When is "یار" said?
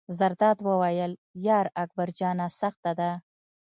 1.47-1.67